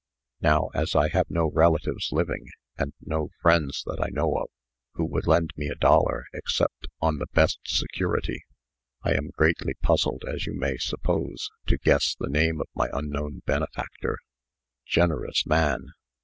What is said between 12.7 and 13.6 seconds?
my unknown